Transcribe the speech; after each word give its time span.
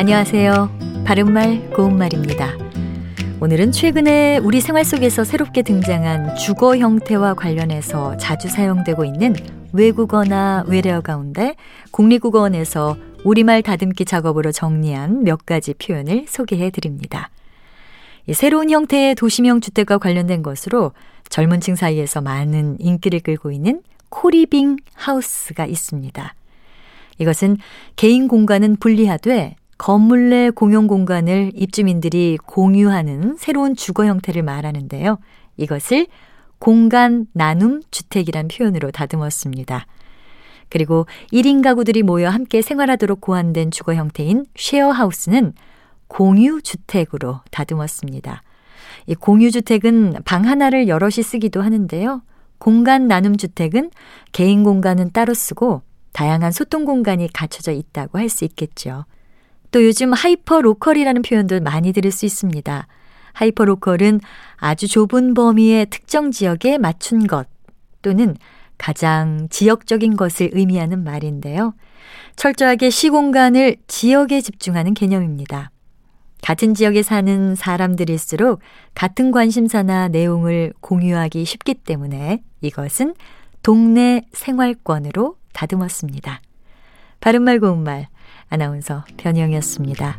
안녕하세요. 0.00 1.04
바른말 1.04 1.72
고운말입니다. 1.74 2.56
오늘은 3.38 3.70
최근에 3.70 4.38
우리 4.38 4.62
생활 4.62 4.82
속에서 4.82 5.24
새롭게 5.24 5.60
등장한 5.60 6.36
주거 6.36 6.78
형태와 6.78 7.34
관련해서 7.34 8.16
자주 8.16 8.48
사용되고 8.48 9.04
있는 9.04 9.34
외국어나 9.74 10.64
외래어 10.66 11.02
가운데 11.02 11.54
국립국어원에서 11.90 12.96
우리말 13.24 13.60
다듬기 13.60 14.06
작업으로 14.06 14.52
정리한 14.52 15.22
몇 15.22 15.44
가지 15.44 15.74
표현을 15.74 16.24
소개해 16.26 16.70
드립니다. 16.70 17.28
새로운 18.32 18.70
형태의 18.70 19.16
도시명 19.16 19.60
주택과 19.60 19.98
관련된 19.98 20.42
것으로 20.42 20.92
젊은 21.28 21.60
층 21.60 21.74
사이에서 21.74 22.22
많은 22.22 22.78
인기를 22.80 23.20
끌고 23.20 23.52
있는 23.52 23.82
코리빙 24.08 24.78
하우스가 24.94 25.66
있습니다. 25.66 26.34
이것은 27.18 27.58
개인 27.96 28.28
공간은 28.28 28.76
분리하되 28.76 29.56
건물 29.80 30.28
내 30.28 30.50
공용 30.50 30.86
공간을 30.86 31.52
입주민들이 31.54 32.36
공유하는 32.44 33.36
새로운 33.38 33.74
주거 33.74 34.04
형태를 34.04 34.42
말하는데요. 34.42 35.18
이것을 35.56 36.06
공간 36.58 37.26
나눔 37.32 37.80
주택이란 37.90 38.48
표현으로 38.48 38.90
다듬었습니다. 38.90 39.86
그리고 40.68 41.06
1인 41.32 41.62
가구들이 41.62 42.02
모여 42.02 42.28
함께 42.28 42.60
생활하도록 42.60 43.22
고안된 43.22 43.70
주거 43.70 43.94
형태인 43.94 44.44
쉐어하우스는 44.54 45.54
공유 46.08 46.60
주택으로 46.60 47.40
다듬었습니다. 47.50 48.42
이 49.06 49.14
공유 49.14 49.50
주택은 49.50 50.16
방 50.26 50.44
하나를 50.44 50.88
여럿이 50.88 51.22
쓰기도 51.22 51.62
하는데요. 51.62 52.20
공간 52.58 53.08
나눔 53.08 53.38
주택은 53.38 53.92
개인 54.32 54.62
공간은 54.62 55.12
따로 55.12 55.32
쓰고 55.32 55.80
다양한 56.12 56.52
소통 56.52 56.84
공간이 56.84 57.32
갖춰져 57.32 57.72
있다고 57.72 58.18
할 58.18 58.28
수 58.28 58.44
있겠죠. 58.44 59.06
또 59.70 59.84
요즘 59.84 60.12
hyper 60.12 60.60
local이라는 60.60 61.22
표현도 61.22 61.60
많이 61.60 61.92
들을 61.92 62.10
수 62.10 62.26
있습니다. 62.26 62.86
hyper 63.32 63.64
local은 63.64 64.20
아주 64.56 64.88
좁은 64.88 65.34
범위의 65.34 65.86
특정 65.86 66.30
지역에 66.30 66.78
맞춘 66.78 67.26
것 67.26 67.46
또는 68.02 68.36
가장 68.78 69.46
지역적인 69.50 70.16
것을 70.16 70.50
의미하는 70.52 71.04
말인데요. 71.04 71.74
철저하게 72.36 72.90
시공간을 72.90 73.76
지역에 73.86 74.40
집중하는 74.40 74.94
개념입니다. 74.94 75.70
같은 76.42 76.74
지역에 76.74 77.02
사는 77.02 77.54
사람들일수록 77.54 78.60
같은 78.94 79.30
관심사나 79.30 80.08
내용을 80.08 80.72
공유하기 80.80 81.44
쉽기 81.44 81.74
때문에 81.74 82.42
이것은 82.62 83.14
동네 83.62 84.22
생활권으로 84.32 85.36
다듬었습니다. 85.52 86.40
바른말 87.20 87.60
고운말 87.60 88.08
아나운서 88.48 89.04
변희영이었습니다. 89.16 90.18